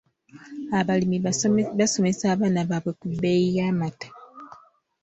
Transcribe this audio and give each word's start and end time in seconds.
Abalimi 0.79 1.17
basomesa 1.79 2.23
abaana 2.33 2.61
baabwe 2.69 2.91
ku 2.99 3.05
bbeeyi 3.11 3.47
y'amata. 3.57 4.07